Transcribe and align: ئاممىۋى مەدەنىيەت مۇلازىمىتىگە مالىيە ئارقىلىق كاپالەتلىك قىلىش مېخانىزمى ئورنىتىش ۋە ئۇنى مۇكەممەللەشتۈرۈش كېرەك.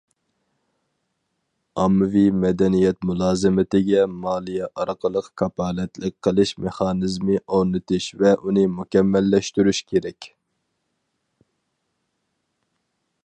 ئاممىۋى 1.81 2.23
مەدەنىيەت 2.43 3.03
مۇلازىمىتىگە 3.09 4.05
مالىيە 4.23 4.69
ئارقىلىق 4.83 5.27
كاپالەتلىك 5.41 6.15
قىلىش 6.29 6.53
مېخانىزمى 6.67 7.37
ئورنىتىش 7.41 8.07
ۋە 8.23 8.33
ئۇنى 8.45 8.67
مۇكەممەللەشتۈرۈش 8.79 9.83
كېرەك. 9.93 10.31